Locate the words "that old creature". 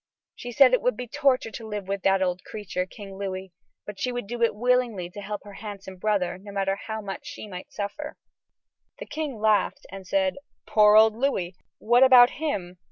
2.01-2.87